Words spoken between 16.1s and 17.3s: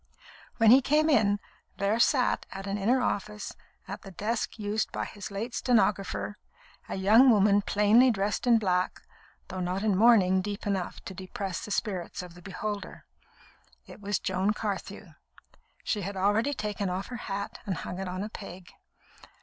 already taken off her